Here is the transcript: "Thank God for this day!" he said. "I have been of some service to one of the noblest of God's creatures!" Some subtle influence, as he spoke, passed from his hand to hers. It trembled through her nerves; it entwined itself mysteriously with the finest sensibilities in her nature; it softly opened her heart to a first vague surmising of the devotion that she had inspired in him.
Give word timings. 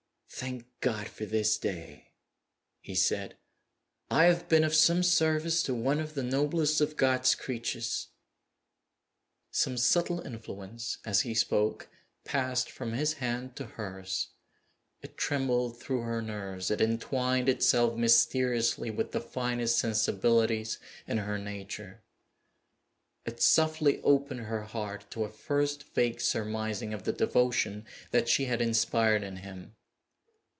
"Thank 0.33 0.65
God 0.79 1.07
for 1.07 1.25
this 1.27 1.55
day!" 1.59 2.13
he 2.79 2.95
said. 2.95 3.37
"I 4.09 4.23
have 4.25 4.49
been 4.49 4.63
of 4.63 4.73
some 4.73 5.03
service 5.03 5.61
to 5.63 5.73
one 5.75 5.99
of 5.99 6.15
the 6.15 6.23
noblest 6.23 6.81
of 6.81 6.97
God's 6.97 7.35
creatures!" 7.35 8.07
Some 9.51 9.77
subtle 9.77 10.21
influence, 10.21 10.97
as 11.05 11.21
he 11.21 11.35
spoke, 11.35 11.89
passed 12.23 12.71
from 12.71 12.93
his 12.93 13.15
hand 13.15 13.55
to 13.57 13.65
hers. 13.67 14.29
It 15.03 15.15
trembled 15.15 15.79
through 15.79 16.01
her 16.03 16.23
nerves; 16.23 16.71
it 16.71 16.81
entwined 16.81 17.47
itself 17.49 17.95
mysteriously 17.95 18.89
with 18.89 19.11
the 19.11 19.21
finest 19.21 19.77
sensibilities 19.77 20.79
in 21.07 21.19
her 21.19 21.37
nature; 21.37 22.01
it 23.25 23.41
softly 23.43 24.01
opened 24.01 24.39
her 24.45 24.63
heart 24.63 25.11
to 25.11 25.23
a 25.23 25.29
first 25.29 25.83
vague 25.93 26.19
surmising 26.19 26.95
of 26.95 27.03
the 27.03 27.13
devotion 27.13 27.85
that 28.09 28.27
she 28.27 28.45
had 28.45 28.59
inspired 28.61 29.21
in 29.23 29.35
him. 29.37 29.75